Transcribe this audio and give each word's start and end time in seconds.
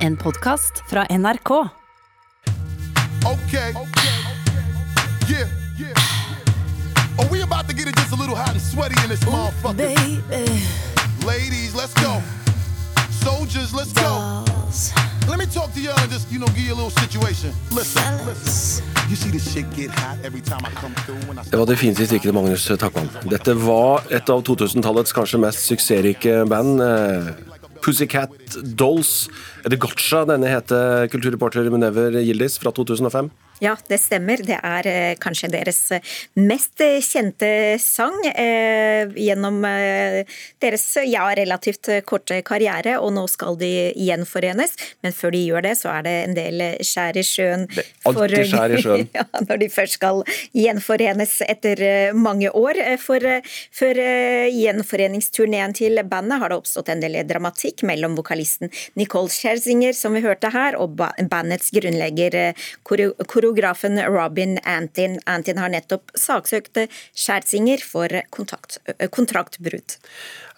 En 0.00 0.16
podkast 0.16 0.82
fra 0.86 1.06
NRK. 1.08 1.50
Okay. 3.24 3.72
Yeah. 5.28 5.48
Yeah. 5.78 5.94
Are 7.18 7.28
we 7.30 7.42
about 7.42 7.68
to 7.68 7.74
get 7.74 7.86
it 7.88 7.96
just 7.96 8.12
a 8.12 8.16
little 8.16 8.36
hot 8.36 8.50
and 8.52 8.60
sweaty 8.60 8.94
in 9.04 9.08
this 9.10 9.20
motherfucker? 9.24 9.76
Baby, 9.76 10.22
Ladies, 11.26 11.74
let's 11.74 11.94
go. 11.94 12.12
Soldiers, 13.24 13.72
let's 13.74 13.92
go. 13.92 14.44
Let 15.28 15.38
me 15.38 15.46
talk 15.46 15.72
to 15.74 15.80
y'all 15.80 16.00
and 16.02 16.10
just, 16.12 16.32
you 16.32 16.38
know, 16.38 16.46
give 16.56 16.64
you 16.66 16.72
a 16.74 16.78
little 16.80 16.90
situation. 16.90 17.52
Listen, 17.70 18.26
listen. 18.26 18.84
You 19.10 19.16
see 19.16 19.30
this 19.30 19.52
shit 19.52 19.66
get 19.76 19.90
hot 19.90 20.16
every 20.24 20.40
time 20.40 20.60
I 20.64 20.70
come 20.80 20.94
through 21.04 21.20
when 21.28 21.38
I 21.38 21.42
Det 21.50 21.58
var 21.58 21.66
definitivt 21.66 22.12
ikke 22.12 22.26
det 22.26 22.34
Magnus 22.34 22.64
Takvam. 22.78 23.08
Dette 23.30 23.54
var 23.66 24.02
et 24.10 24.28
av 24.30 24.42
2000-tallets 24.48 25.12
kanskje 25.12 25.38
mest 25.38 25.66
suksessrike 25.66 26.44
band. 26.48 26.80
eh, 26.80 27.26
Pussycat 27.82 28.58
Dolls. 28.78 29.28
Er 29.64 29.72
det 29.72 29.80
Gotcha 29.82 30.24
denne 30.28 30.50
heter, 30.50 31.08
kulturreporter 31.12 31.68
Munever 31.72 32.20
Gildis 32.20 32.58
fra 32.60 32.72
2005? 32.76 33.30
Ja, 33.60 33.74
det 33.88 33.98
stemmer. 34.00 34.40
Det 34.40 34.56
er 34.56 34.86
eh, 34.88 35.14
kanskje 35.20 35.50
deres 35.52 35.78
eh, 35.92 36.04
mest 36.40 36.80
eh, 36.80 36.96
kjente 37.04 37.50
sang 37.82 38.16
eh, 38.30 39.10
gjennom 39.20 39.58
eh, 39.68 40.22
deres 40.64 40.86
ja, 41.04 41.26
relativt 41.36 41.90
korte 42.08 42.38
karriere, 42.46 42.96
og 43.04 43.12
nå 43.18 43.26
skal 43.28 43.58
de 43.60 43.90
gjenforenes. 44.00 44.72
Men 45.04 45.12
før 45.16 45.34
de 45.36 45.42
gjør 45.44 45.66
det, 45.68 45.74
så 45.76 45.92
er 45.92 46.06
det 46.06 46.14
en 46.22 46.36
del 46.38 46.64
skjær 46.86 47.18
i 47.20 47.24
sjøen. 47.26 47.66
Det 47.68 47.84
er 47.84 48.08
alltid 48.08 48.48
skjær 48.48 48.76
i 48.78 48.80
sjøen. 48.86 49.04
ja, 49.18 49.26
når 49.44 49.60
de 49.60 49.70
først 49.74 49.98
skal 49.98 50.22
gjenforenes 50.56 51.36
etter 51.44 51.84
mange 52.16 52.48
år. 52.56 52.80
For 53.04 53.28
før 53.76 54.00
gjenforeningsturneen 54.56 55.76
til 55.76 56.00
bandet 56.08 56.40
har 56.40 56.52
det 56.54 56.60
oppstått 56.62 56.88
en 56.94 57.04
del 57.04 57.20
dramatikk 57.28 57.84
mellom 57.84 58.16
vokalisten 58.16 58.72
Nicole 58.96 59.28
Scherzinger, 59.32 59.92
som 59.96 60.16
vi 60.16 60.24
hørte 60.24 60.48
her, 60.54 60.80
og 60.80 60.96
bandets 60.96 61.68
grunnlegger, 61.76 62.40
koreo- 62.88 63.12
koreografen 63.50 63.98
Robin 63.98 64.58
Antin. 64.64 65.18
Antin 65.26 65.58
har 65.58 65.70
nettopp 65.72 66.10
saksøkt 66.14 66.78
Scherzinger 67.14 67.82
for 67.82 68.08
kontakt, 68.30 68.78
eh, 68.86 69.08
kontraktbrudd. 69.08 69.96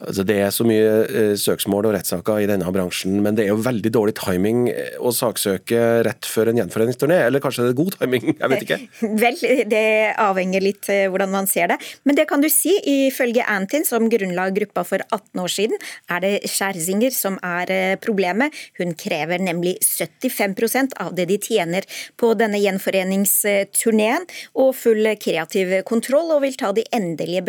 Altså, 0.03 0.25
det 0.27 0.39
er 0.43 0.51
så 0.55 0.67
mye 0.67 0.93
eh, 1.07 1.35
søksmål 1.39 1.89
og 1.89 1.95
rettssaker 1.97 2.43
i 2.43 2.49
denne 2.51 2.71
bransjen, 2.75 3.21
men 3.23 3.37
det 3.39 3.47
er 3.47 3.53
jo 3.53 3.61
veldig 3.63 3.93
dårlig 3.95 4.15
timing 4.19 4.65
eh, 4.73 4.97
å 4.99 5.13
saksøke 5.15 6.03
rett 6.07 6.27
før 6.27 6.51
en 6.51 6.59
gjenforeningsturné. 6.59 7.21
Eller 7.29 7.43
kanskje 7.43 7.69
det 7.69 7.73
er 7.75 7.79
god 7.79 7.97
timing? 8.01 8.27
Jeg 8.33 8.53
vet 8.53 8.65
ikke. 8.67 8.79
Vel, 9.23 9.39
det 9.71 9.85
avhenger 10.23 10.65
litt 10.65 10.91
eh, 10.93 11.07
hvordan 11.13 11.33
man 11.35 11.49
ser 11.51 11.71
det. 11.73 11.79
Men 12.09 12.19
det 12.19 12.27
kan 12.31 12.43
du 12.43 12.49
si. 12.53 12.75
Ifølge 12.93 13.47
Antin, 13.47 13.87
som 13.87 14.09
grunnla 14.11 14.49
gruppa 14.57 14.85
for 14.87 15.05
18 15.07 15.43
år 15.43 15.53
siden, 15.53 15.83
er 16.11 16.25
det 16.25 16.33
Scherzinger 16.51 17.15
som 17.15 17.39
er 17.47 17.73
eh, 17.73 17.95
problemet. 18.03 18.55
Hun 18.81 18.97
krever 18.99 19.43
nemlig 19.43 19.77
75% 19.87 20.99
av 21.03 21.15
det 21.17 21.29
de 21.31 21.39
tjener 21.43 21.87
på 22.19 22.33
denne 22.39 22.61
gjenforeningsturneen, 22.63 24.27
og 24.59 24.75
full 24.77 25.07
kreativ 25.23 25.79
kontroll, 25.89 26.35
og 26.35 26.43
vil 26.47 26.59
ta 26.59 26.73
de 26.75 26.85
endelige 26.95 27.45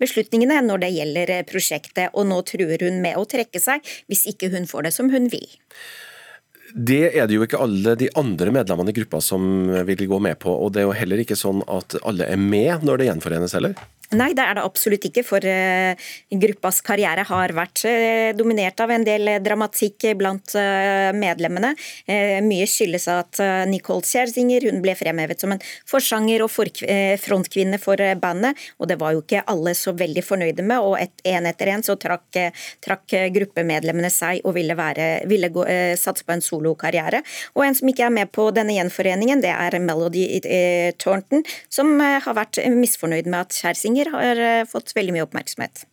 beslutningene 0.00 0.60
når 0.66 0.82
det 0.82 0.92
gjelder 0.96 1.34
eh, 1.38 1.46
prosjektet. 1.76 2.10
Og 2.14 2.26
nå 2.26 2.40
truer 2.42 2.78
hun 2.82 3.00
med 3.02 3.16
å 3.16 3.24
trekke 3.24 3.60
seg 3.60 3.82
hvis 4.08 4.26
ikke 4.26 4.50
hun 4.52 4.66
får 4.66 4.88
det 4.88 4.94
som 4.94 5.10
hun 5.10 5.30
vil. 5.30 5.48
Det 6.74 7.12
er 7.14 7.28
det 7.28 7.36
jo 7.36 7.44
ikke 7.46 7.60
alle 7.62 7.94
de 7.98 8.08
andre 8.18 8.52
medlemmene 8.54 8.90
i 8.90 8.96
gruppa 8.96 9.20
som 9.22 9.68
vil 9.86 10.06
gå 10.10 10.18
med 10.22 10.38
på, 10.42 10.50
og 10.50 10.72
det 10.74 10.82
er 10.82 10.88
jo 10.88 10.96
heller 10.96 11.22
ikke 11.22 11.38
sånn 11.38 11.62
at 11.70 11.98
alle 12.02 12.26
er 12.26 12.40
med 12.40 12.86
når 12.86 13.00
det 13.02 13.10
gjenforenes 13.10 13.54
heller. 13.56 13.76
Nei, 14.14 14.30
det 14.38 14.44
er 14.44 14.54
det 14.54 14.62
absolutt 14.62 15.06
ikke, 15.08 15.24
for 15.26 15.42
eh, 15.42 15.98
gruppas 16.30 16.78
karriere 16.86 17.24
har 17.26 17.54
vært 17.56 17.82
eh, 17.90 18.30
dominert 18.38 18.78
av 18.78 18.92
en 18.94 19.02
del 19.06 19.32
eh, 19.32 19.40
dramatikk 19.42 20.06
blant 20.18 20.54
medlemmene. 21.16 21.72
Mye 22.44 22.66
skyldes 22.68 23.06
at 23.10 23.38
Nicole 23.68 24.04
Scherzinger 24.06 24.66
hun 24.68 24.78
ble 24.84 24.94
fremhevet 24.98 25.40
som 25.40 25.52
en 25.54 25.62
forsanger 25.88 26.44
og 26.44 26.52
frontkvinne 26.52 27.78
for 27.82 28.00
bandet, 28.20 28.58
og 28.78 28.90
det 28.90 28.98
var 29.00 29.14
jo 29.14 29.22
ikke 29.24 29.42
alle 29.50 29.74
så 29.78 29.94
veldig 29.96 30.22
fornøyde 30.24 30.64
med, 30.66 30.84
og 30.84 30.96
et, 31.00 31.14
en 31.32 31.48
etter 31.48 31.72
en 31.72 31.84
så 31.86 31.96
trakk, 32.00 32.38
trakk 32.84 33.16
gruppemedlemmene 33.34 34.10
seg 34.12 34.44
og 34.44 34.56
ville, 34.58 34.76
være, 34.78 35.08
ville 35.30 35.50
gå, 35.54 35.66
satse 35.98 36.26
på 36.26 36.36
en 36.36 36.44
solokarriere. 36.56 37.22
Og 37.56 37.66
en 37.66 37.76
som 37.76 37.90
ikke 37.90 38.06
er 38.08 38.14
med 38.14 38.32
på 38.34 38.48
denne 38.56 38.76
gjenforeningen, 38.76 39.44
det 39.44 39.52
er 39.52 39.78
Melody 39.82 40.26
eh, 40.42 40.92
Thornton, 40.98 41.44
som 41.72 41.96
eh, 42.00 42.18
har 42.24 42.38
vært 42.38 42.60
misfornøyd 42.72 43.28
med 43.28 43.44
at 43.44 43.60
Kjersinger 43.60 44.12
har 44.14 44.40
eh, 44.40 44.64
fått 44.68 44.96
veldig 44.96 45.16
mye 45.16 45.28
oppmerksomhet. 45.28 45.86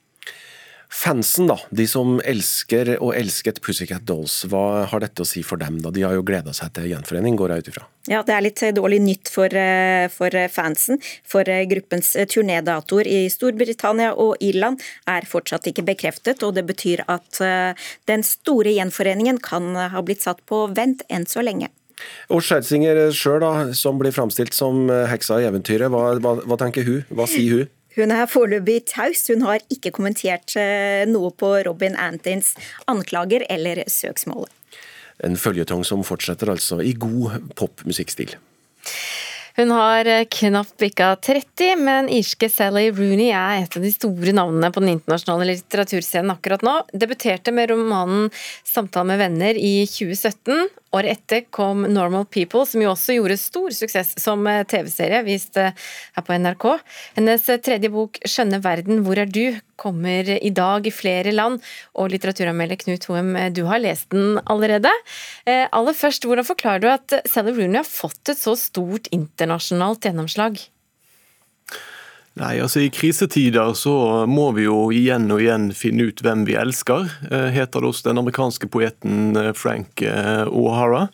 Fansen, 0.94 1.48
da, 1.50 1.56
de 1.74 1.88
som 1.90 2.20
elsker 2.22 2.92
og 3.00 3.16
elsket 3.18 3.58
Pussycat 3.66 4.06
Dolls, 4.06 4.44
hva 4.52 4.86
har 4.92 5.02
dette 5.02 5.26
å 5.26 5.28
si 5.28 5.42
for 5.44 5.58
dem? 5.58 5.80
da? 5.82 5.90
De 5.92 6.04
har 6.06 6.14
jo 6.14 6.24
gleda 6.24 6.54
seg 6.54 6.70
til 6.76 6.92
gjenforening, 6.92 7.36
går 7.40 7.56
jeg 7.56 7.64
ut 7.64 7.72
ifra. 7.74 7.86
Ja, 8.12 8.22
Det 8.22 8.36
er 8.36 8.46
litt 8.46 8.62
dårlig 8.78 9.02
nytt 9.02 9.32
for, 9.34 9.50
eh, 9.50 10.08
for 10.14 10.30
fansen. 10.54 11.02
For 11.26 11.50
eh, 11.50 11.66
gruppens 11.66 12.14
turnédatoer 12.14 13.10
i 13.10 13.28
Storbritannia 13.34 14.14
og 14.14 14.38
Irland 14.40 14.82
er 15.08 15.26
fortsatt 15.26 15.66
ikke 15.72 15.88
bekreftet, 15.88 16.44
og 16.44 16.54
det 16.54 16.68
betyr 16.70 17.04
at 17.08 17.42
eh, 17.42 17.74
den 18.06 18.22
store 18.22 18.76
gjenforeningen 18.78 19.42
kan 19.42 19.74
ha 19.76 20.02
blitt 20.02 20.22
satt 20.22 20.46
på 20.46 20.68
vent 20.76 21.02
enn 21.10 21.26
så 21.26 21.42
lenge. 21.42 21.74
Og 22.34 22.42
Scherzinger 22.44 23.10
sjøl, 23.16 23.44
som 23.78 24.00
blir 24.00 24.14
framstilt 24.16 24.56
som 24.56 24.88
eh, 24.92 25.08
heksa 25.12 25.42
i 25.42 25.48
eventyret, 25.50 25.92
hva, 25.92 26.20
hva, 26.22 26.38
hva 26.44 26.60
tenker 26.60 26.86
hun? 26.88 27.02
Hva 27.14 27.28
sier 27.30 27.64
hun? 27.64 27.72
Hun 27.98 28.14
er 28.14 28.30
foreløpig 28.30 28.80
taus. 28.90 29.28
Hun 29.30 29.46
har 29.46 29.64
ikke 29.74 29.94
kommentert 29.96 30.56
eh, 30.60 31.04
noe 31.10 31.34
på 31.38 31.52
Robin 31.68 31.98
Antins 32.00 32.54
anklager 32.90 33.46
eller 33.54 33.84
søksmålet. 33.88 34.52
En 35.24 35.38
føljetong 35.38 35.84
som 35.86 36.02
fortsetter 36.06 36.50
altså 36.52 36.82
i 36.82 36.96
god 36.98 37.38
popmusikkstil. 37.60 38.34
Hun 39.56 39.70
har 39.70 40.08
eh, 40.10 40.26
knapt 40.26 40.80
bikka 40.82 41.12
30, 41.22 41.76
men 41.86 42.10
irske 42.10 42.50
Sally 42.50 42.88
Rooney 42.90 43.30
er 43.30 43.62
et 43.62 43.78
av 43.78 43.86
de 43.86 43.92
store 43.94 44.34
navnene 44.34 44.72
på 44.74 44.82
den 44.82 44.96
internasjonale 44.96 45.52
litteraturscenen 45.52 46.34
akkurat 46.34 46.66
nå. 46.66 46.80
Debuterte 46.90 47.54
med 47.54 47.70
romanen 47.70 48.32
'Samtale 48.66 49.12
med 49.12 49.22
venner' 49.22 49.60
i 49.60 49.86
2017. 49.86 50.72
Året 50.94 51.18
etter 51.18 51.46
kom 51.50 51.88
'Normal 51.88 52.28
People', 52.30 52.68
som 52.70 52.82
jo 52.82 52.92
også 52.92 53.16
gjorde 53.18 53.38
stor 53.42 53.74
suksess 53.74 54.14
som 54.22 54.46
eh, 54.48 54.62
TV-serie, 54.70 55.24
vist 55.26 55.58
eh, 55.58 55.74
her 56.14 56.26
på 56.26 56.38
NRK. 56.38 56.66
Hennes 57.16 57.48
tredje 57.66 57.90
bok 57.90 58.20
'Skjønne 58.22 58.62
verden, 58.62 59.02
hvor 59.06 59.18
er 59.18 59.26
du?' 59.26 59.62
kommer 59.84 60.30
i 60.38 60.52
dag 60.54 60.86
i 60.88 60.94
flere 60.94 61.34
land, 61.34 61.58
og 61.98 62.12
litteraturanmelder 62.14 62.78
Knut 62.80 63.08
Hoem, 63.10 63.34
du 63.52 63.66
har 63.68 63.82
lest 63.82 64.14
den 64.14 64.38
allerede. 64.46 64.92
Eh, 65.50 65.66
aller 65.74 65.98
først, 65.98 66.24
hvordan 66.24 66.46
forklarer 66.48 66.80
du 66.80 66.88
at 66.88 67.18
Sally 67.28 67.52
Rooney 67.58 67.82
har 67.82 67.90
fått 67.90 68.32
et 68.32 68.40
så 68.40 68.54
stort 68.56 69.10
internasjonalt 69.12 70.06
gjennomslag? 70.06 70.62
Nei, 72.34 72.56
altså 72.64 72.82
I 72.82 72.90
krisetider 72.90 73.76
så 73.78 74.26
må 74.26 74.48
vi 74.58 74.66
jo 74.66 74.88
igjen 74.96 75.28
og 75.30 75.44
igjen 75.44 75.68
finne 75.78 76.08
ut 76.10 76.22
hvem 76.26 76.48
vi 76.48 76.56
elsker, 76.58 77.06
eh, 77.30 77.50
heter 77.54 77.84
det 77.84 77.92
hos 77.92 78.02
den 78.08 78.18
amerikanske 78.18 78.70
poeten 78.74 79.38
eh, 79.38 79.52
Frank 79.54 80.02
eh, 80.02 80.48
O'Hara. 80.50 81.08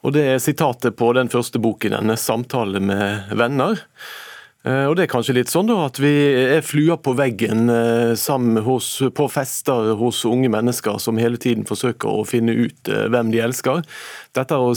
Og 0.00 0.14
Det 0.16 0.22
er 0.24 0.40
sitatet 0.40 0.96
på 0.96 1.10
den 1.12 1.28
første 1.28 1.60
boken 1.60 1.98
hennes, 1.98 2.24
'Samtale 2.24 2.80
med 2.80 3.36
venner'. 3.36 3.82
Eh, 4.66 4.84
Og 4.86 4.96
det 4.98 5.04
er 5.06 5.12
kanskje 5.12 5.36
litt 5.36 5.50
sånn 5.52 5.68
da 5.70 5.76
at 5.86 6.00
vi 6.02 6.10
er 6.56 6.64
flua 6.66 6.96
på 6.98 7.14
veggen 7.18 7.70
eh, 7.70 8.14
sammen 8.18 8.58
hos, 8.66 8.88
på 9.14 9.28
fester 9.30 9.92
hos 10.00 10.24
unge 10.26 10.50
mennesker 10.50 10.98
som 11.02 11.20
hele 11.22 11.38
tiden 11.42 11.66
forsøker 11.68 12.10
å 12.10 12.24
finne 12.26 12.54
ut 12.66 12.90
eh, 12.90 13.06
hvem 13.12 13.30
de 13.30 13.42
elsker. 13.44 13.84
Dette 14.36 14.58
å 14.58 14.72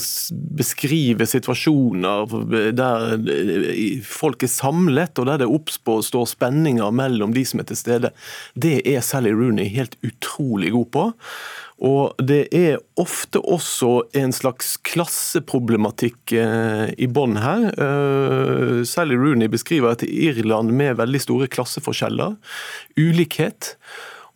beskrive 0.59 1.25
situasjoner 1.29 2.29
der 2.77 4.03
folk 4.05 4.45
er 4.45 4.51
samlet, 4.51 5.17
og 5.19 5.27
der 5.31 5.41
det 5.41 5.49
oppstår 5.49 6.29
spenninger 6.29 6.93
mellom 6.95 7.33
de 7.35 7.43
som 7.47 7.63
er 7.63 7.69
til 7.71 7.79
stede, 7.79 8.13
det 8.53 8.77
er 8.87 9.01
Sally 9.05 9.33
Rooney 9.33 9.73
helt 9.73 9.97
utrolig 10.05 10.71
god 10.75 10.93
på. 10.93 11.07
Og 11.79 12.17
det 12.19 12.41
er 12.55 12.81
ofte 12.99 13.39
også 13.39 14.09
en 14.19 14.33
slags 14.35 14.73
klasseproblematikk 14.87 16.33
eh, 16.35 16.89
i 16.99 17.07
bånn 17.07 17.39
her. 17.39 17.69
Eh, 17.71 18.81
Sally 18.87 19.15
Rooney 19.19 19.47
beskriver 19.51 19.95
et 19.95 20.03
Irland 20.03 20.73
med 20.75 20.99
veldig 20.99 21.23
store 21.23 21.47
klasseforskjeller, 21.51 22.35
ulikhet. 22.99 23.77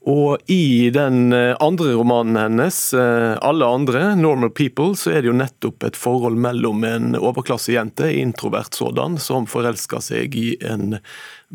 Og 0.04 0.36
i 0.52 0.90
den 0.92 1.32
eh, 1.32 1.56
andre 1.64 1.94
romanen 1.96 2.36
hennes, 2.36 2.94
eh, 2.94 3.38
'Alle 3.40 3.66
andre', 3.66 4.16
'Normal 4.20 4.50
People', 4.50 4.96
så 5.00 5.12
er 5.12 5.22
det 5.22 5.32
jo 5.32 5.38
nettopp 5.38 5.84
et 5.88 5.96
forhold 5.96 6.36
mellom 6.36 6.84
en 6.84 7.16
overklassejente, 7.16 8.12
introvert 8.20 8.76
sådan, 8.76 9.16
som 9.18 9.48
forelsker 9.48 10.04
seg 10.04 10.36
i 10.36 10.58
en 10.60 11.00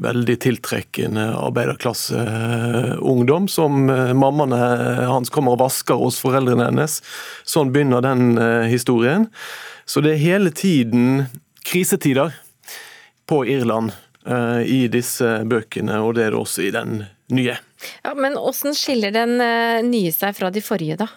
veldig 0.00 0.38
tiltrekkende 0.40 1.36
arbeiderklasseungdom, 1.36 3.48
som 3.52 3.84
mammaene 4.16 4.56
hans 5.10 5.28
kommer 5.28 5.52
og 5.52 5.60
vasker 5.66 6.00
hos 6.00 6.16
foreldrene 6.22 6.64
hennes. 6.70 7.02
Sånn 7.44 7.72
begynner 7.74 8.00
den 8.06 8.38
eh, 8.38 8.64
historien. 8.72 9.28
Så 9.84 10.00
det 10.00 10.16
er 10.16 10.24
hele 10.24 10.50
tiden 10.56 11.26
krisetider 11.68 12.32
på 13.28 13.44
Irland 13.44 13.92
eh, 14.24 14.62
i 14.64 14.86
disse 14.88 15.44
bøkene, 15.44 16.00
og 16.00 16.14
det 16.16 16.28
er 16.28 16.30
det 16.32 16.46
også 16.46 16.68
i 16.68 16.72
den 16.72 17.02
nye. 17.28 17.58
Ja, 18.04 18.14
Men 18.18 18.38
hvordan 18.38 18.76
skiller 18.76 19.14
den 19.14 19.38
eh, 19.44 19.80
nye 19.86 20.12
seg 20.14 20.36
fra 20.38 20.52
de 20.54 20.62
forrige, 20.64 20.98
da? 21.00 21.08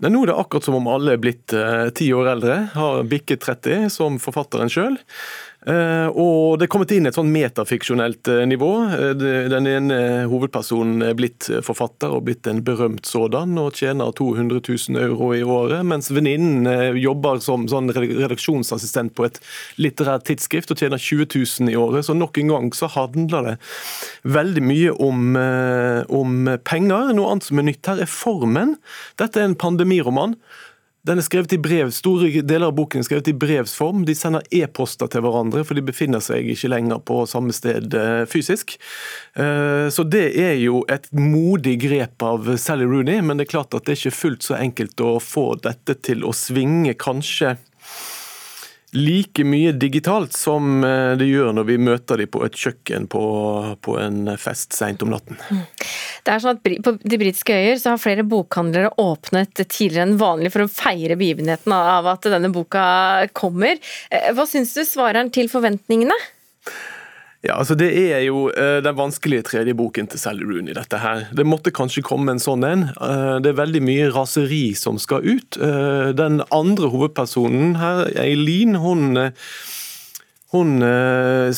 Nå 0.00 0.22
er 0.22 0.30
det 0.30 0.38
akkurat 0.40 0.64
som 0.64 0.78
om 0.78 0.86
alle 0.88 1.12
er 1.12 1.20
blitt 1.20 1.52
ti 1.92 2.06
år 2.16 2.30
eldre, 2.30 2.54
har 2.72 3.02
bikket 3.04 3.42
30, 3.44 3.90
som 3.92 4.14
forfatteren 4.16 4.72
sjøl. 4.72 4.94
Eh, 5.68 6.08
og 6.16 6.56
det 6.56 6.64
er 6.64 6.70
kommet 6.72 6.92
inn 6.96 7.04
et 7.04 7.16
sånn 7.16 7.28
metafiksjonelt 7.34 8.30
eh, 8.32 8.44
nivå. 8.48 8.70
Eh, 8.96 9.10
den 9.52 9.68
ene 9.68 9.98
hovedpersonen 10.30 11.04
er 11.04 11.16
blitt 11.18 11.50
forfatter 11.66 12.14
og 12.16 12.24
blitt 12.28 12.48
en 12.48 12.62
berømt 12.64 13.08
sådan, 13.08 13.58
og 13.60 13.76
tjener 13.76 14.14
200 14.16 14.62
000 14.64 15.00
euro 15.02 15.34
i 15.36 15.42
året, 15.44 15.84
mens 15.86 16.08
venninnen 16.14 16.96
jobber 16.96 17.42
som 17.44 17.66
sånn 17.68 17.92
redaksjonsassistent 17.92 19.12
på 19.18 19.28
et 19.28 19.40
litterært 19.80 20.24
tidsskrift 20.30 20.72
og 20.72 20.80
tjener 20.80 21.00
20 21.00 21.28
000 21.34 21.74
i 21.74 21.76
året. 21.76 22.08
Så 22.08 22.16
nok 22.16 22.40
en 22.40 22.54
gang 22.54 22.72
så 22.76 22.88
handler 22.94 23.50
det 23.50 23.54
veldig 24.24 24.64
mye 24.64 24.96
om, 24.96 25.36
om 26.16 26.50
penger. 26.64 27.12
Noe 27.16 27.34
annet 27.34 27.48
som 27.50 27.60
er 27.60 27.68
nytt 27.68 27.90
her, 27.90 28.00
er 28.00 28.10
formen. 28.10 28.76
Dette 29.20 29.42
er 29.42 29.50
en 29.50 29.58
pandemiroman. 29.60 30.38
Den 31.06 31.16
er 31.16 31.24
skrevet 31.24 31.54
i 31.56 31.58
brev, 31.60 31.88
Store 31.96 32.28
deler 32.44 32.68
av 32.68 32.74
boken 32.76 33.00
er 33.00 33.06
skrevet 33.06 33.30
i 33.32 33.36
brevsform. 33.40 34.02
De 34.04 34.14
sender 34.16 34.44
e-poster 34.52 35.08
til 35.08 35.24
hverandre, 35.24 35.62
for 35.64 35.78
de 35.78 35.84
befinner 35.86 36.20
seg 36.24 36.50
ikke 36.52 36.68
lenger 36.74 37.00
på 37.08 37.22
samme 37.30 37.54
sted 37.56 37.96
eh, 37.96 38.26
fysisk. 38.28 38.76
Eh, 39.32 39.86
så 39.88 40.04
det 40.04 40.26
er 40.42 40.58
jo 40.60 40.82
et 40.92 41.08
modig 41.16 41.78
grep 41.86 42.20
av 42.26 42.52
Sally 42.60 42.84
Rooney, 42.84 43.22
men 43.24 43.40
det 43.40 43.48
er 43.48 43.54
klart 43.54 43.72
at 43.76 43.88
det 43.88 43.96
er 43.96 44.02
ikke 44.02 44.18
fullt 44.18 44.50
så 44.50 44.58
enkelt 44.60 45.00
å 45.00 45.14
få 45.24 45.46
dette 45.64 45.96
til 46.04 46.26
å 46.28 46.34
svinge 46.36 46.92
kanskje 47.00 47.56
like 48.92 49.44
mye 49.46 49.72
digitalt 49.72 50.34
som 50.34 50.84
eh, 50.84 51.12
det 51.18 51.28
gjør 51.28 51.52
når 51.54 51.66
vi 51.68 51.76
møter 51.82 52.20
dem 52.20 52.30
på 52.32 52.42
et 52.46 52.56
kjøkken 52.58 53.06
på, 53.10 53.22
på 53.86 53.96
en 54.02 54.32
fest 54.40 54.74
seint 54.76 55.02
om 55.04 55.12
natten. 55.14 55.38
Mm. 55.50 55.62
Det 56.26 56.34
er 56.34 56.42
sånn 56.42 56.58
at 56.58 56.70
På 56.84 56.94
de 56.98 57.20
britiske 57.20 57.54
øyer 57.54 57.78
så 57.80 57.94
har 57.94 58.02
flere 58.02 58.26
bokhandlere 58.26 58.92
åpnet 59.00 59.62
tidligere 59.62 60.08
enn 60.08 60.18
vanlig 60.20 60.52
for 60.54 60.66
å 60.66 60.72
feire 60.72 61.18
begivenheten 61.20 61.74
av 61.76 62.08
at 62.10 62.28
denne 62.32 62.50
boka 62.54 62.84
kommer. 63.36 63.78
Eh, 64.10 64.32
hva 64.34 64.46
syns 64.48 64.74
du 64.76 64.82
svarer 64.86 65.30
til 65.34 65.50
forventningene? 65.52 66.16
Ja, 67.40 67.54
altså 67.56 67.74
Det 67.74 67.88
er 67.88 68.20
jo 68.26 68.50
uh, 68.52 68.78
den 68.84 68.96
vanskelige 68.98 69.46
tredje 69.48 69.72
boken 69.76 70.10
til 70.12 70.20
Sally 70.20 70.44
Rooney. 70.44 70.74
dette 70.76 70.98
her. 71.00 71.24
Det 71.32 71.46
måtte 71.46 71.72
kanskje 71.72 72.04
komme 72.04 72.34
en 72.34 72.42
sånn 72.42 72.66
en. 72.68 72.82
Uh, 73.00 73.40
det 73.40 73.54
er 73.54 73.62
veldig 73.62 73.80
mye 73.80 74.10
raseri 74.12 74.74
som 74.76 75.00
skal 75.00 75.24
ut. 75.24 75.56
Uh, 75.56 76.12
den 76.12 76.42
andre 76.52 76.90
hovedpersonen 76.92 77.78
her, 77.80 78.10
Eileen, 78.20 78.76
hun 78.76 79.16
hun 80.52 80.82
eh, 80.82 81.52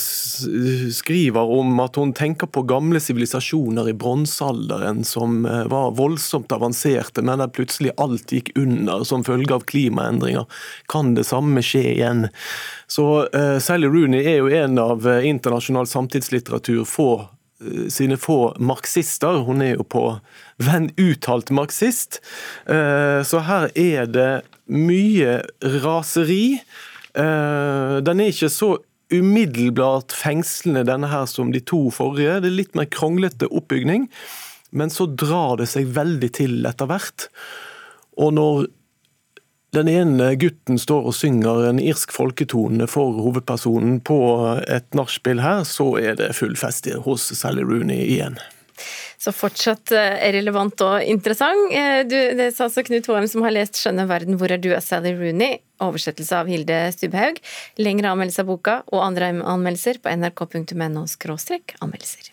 skriver 0.93 1.41
om 1.41 1.81
at 1.81 1.97
hun 1.97 2.13
tenker 2.13 2.47
på 2.47 2.63
gamle 2.69 3.01
sivilisasjoner 3.01 3.89
i 3.89 3.95
bronsealderen 3.97 5.01
som 5.05 5.47
eh, 5.47 5.65
var 5.73 5.95
voldsomt 5.97 6.53
avanserte, 6.53 7.25
men 7.25 7.41
der 7.41 7.49
plutselig 7.57 7.95
alt 7.97 8.35
gikk 8.37 8.51
under 8.61 9.07
som 9.09 9.25
følge 9.25 9.57
av 9.57 9.65
klimaendringer. 9.73 10.45
Kan 10.93 11.15
det 11.17 11.25
samme 11.25 11.65
skje 11.65 11.87
igjen? 11.95 12.27
Så 12.93 13.07
uh, 13.33 13.57
Sally 13.65 13.89
Rooney 13.89 14.27
er 14.29 14.43
jo 14.43 14.53
en 14.53 14.77
av 14.77 15.09
internasjonal 15.09 15.89
samtidslitteratur 15.89 16.85
få 16.85 17.11
sine 17.89 18.19
få 18.21 18.53
marxister. 18.61 19.41
Hun 19.47 19.65
er 19.65 19.77
jo 19.79 19.89
på 19.89 20.05
venn 20.61 20.91
uttalt 21.01 21.49
marxist. 21.55 22.19
Så 22.67 23.43
her 23.47 23.69
er 23.79 24.09
det 24.11 24.31
mye 24.67 25.37
raseri. 25.81 26.59
Eh, 27.19 27.97
den 28.05 28.21
er 28.21 28.33
ikke 28.33 28.53
så 28.53 28.77
umiddelbart 29.13 30.15
fengslende, 30.17 30.87
denne 30.89 31.11
her, 31.13 31.27
som 31.29 31.53
de 31.53 31.61
to 31.61 31.91
forrige. 31.93 32.41
Det 32.41 32.49
er 32.49 32.61
litt 32.61 32.79
mer 32.79 32.89
kronglete 32.89 33.51
oppbygning, 33.53 34.09
men 34.73 34.93
så 34.93 35.07
drar 35.07 35.59
det 35.61 35.69
seg 35.73 35.91
veldig 35.93 36.31
til 36.39 36.63
etter 36.69 36.89
hvert. 36.89 37.29
Og 38.17 38.33
når 38.39 38.65
den 39.73 39.89
ene 39.89 40.35
gutten 40.37 40.81
står 40.81 41.07
og 41.09 41.17
synger 41.17 41.67
en 41.71 41.81
irsk 41.81 42.13
folketone 42.13 42.89
for 42.93 43.21
hovedpersonen 43.25 44.01
på 44.05 44.19
et 44.69 44.89
nachspiel 44.97 45.41
her, 45.41 45.65
så 45.69 45.95
er 46.01 46.19
det 46.21 46.35
full 46.37 46.57
fest 46.61 46.89
hos 47.07 47.31
Sally 47.39 47.65
Rooney 47.65 48.05
igjen. 48.17 48.37
Så 49.23 49.35
fortsatt 49.35 49.93
eh, 49.95 50.19
relevant 50.35 50.83
og 50.87 51.07
interessant. 51.07 51.71
Eh, 51.71 52.03
du, 52.09 52.17
det 52.39 52.51
sa 52.57 52.67
altså 52.67 52.85
Knut 52.87 53.07
Håheim 53.11 53.29
som 53.31 53.47
har 53.47 53.55
lest 53.55 53.79
'Skjønne 53.79 54.09
verden, 54.11 54.39
hvor 54.41 54.51
er 54.51 54.59
du?' 54.63 54.75
av 54.75 54.83
Sally 54.83 55.15
Rooney. 55.15 55.61
Oversettelse 55.83 56.43
av 56.43 56.51
Hilde 56.51 56.85
Stubhaug. 56.95 57.41
Lengre 57.79 58.13
anmeldelse 58.13 58.43
av 58.43 58.51
boka 58.51 58.77
og 58.91 59.03
andre 59.07 59.33
anmeldelser 59.43 60.03
på 60.03 60.13
nrk.no 60.15 61.07
anmeldelser. 61.83 62.33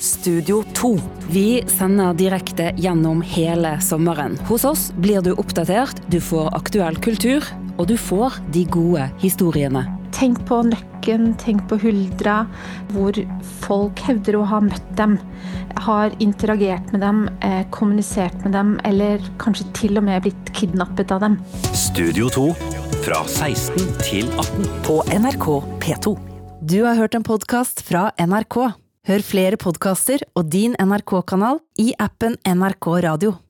Studio 0.00 0.62
2. 0.74 1.00
Vi 1.28 1.64
sender 1.68 2.14
direkte 2.16 2.72
gjennom 2.76 3.20
hele 3.22 3.80
sommeren. 3.84 4.38
Hos 4.48 4.64
oss 4.64 4.88
blir 4.96 5.20
du 5.20 5.34
oppdatert, 5.34 6.00
du 6.08 6.20
får 6.24 6.54
aktuell 6.56 6.96
kultur, 7.04 7.44
og 7.76 7.90
du 7.92 7.98
får 8.00 8.40
de 8.54 8.64
gode 8.64 9.10
historiene. 9.20 9.84
Tenk 10.16 10.40
på 10.48 10.62
Løkken, 11.00 11.34
tenk 11.40 11.62
på 11.68 11.78
Huldra, 11.80 12.42
hvor 12.92 13.16
folk 13.64 14.00
hevder 14.04 14.36
å 14.36 14.44
ha 14.44 14.58
møtt 14.60 14.90
dem. 14.98 15.16
Har 15.80 16.12
interagert 16.20 16.92
med 16.92 17.00
dem, 17.00 17.28
eh, 17.40 17.64
kommunisert 17.70 18.44
med 18.44 18.52
dem, 18.52 18.78
eller 18.84 19.18
kanskje 19.38 19.64
til 19.72 19.96
og 19.96 20.04
med 20.04 20.22
blitt 20.22 20.52
kidnappet 20.52 21.10
av 21.10 21.20
dem. 21.20 21.38
Studio 21.72 22.28
2 22.28 22.52
fra 23.00 23.24
16 23.24 23.96
til 24.02 24.28
18 24.36 24.68
på 24.84 25.02
NRK 25.08 25.62
P2. 25.80 26.18
Du 26.66 26.84
har 26.84 26.96
hørt 26.96 27.14
en 27.14 27.22
podkast 27.22 27.80
fra 27.80 28.12
NRK. 28.18 28.74
Hør 29.08 29.22
flere 29.22 29.56
podkaster 29.56 30.20
og 30.36 30.50
din 30.50 30.76
NRK-kanal 30.76 31.60
i 31.78 31.94
appen 31.98 32.36
NRK 32.44 33.00
Radio. 33.00 33.40